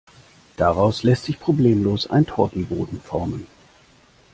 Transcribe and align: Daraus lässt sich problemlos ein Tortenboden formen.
Daraus 0.57 1.03
lässt 1.03 1.25
sich 1.25 1.39
problemlos 1.39 2.07
ein 2.09 2.25
Tortenboden 2.25 2.99
formen. 3.01 3.45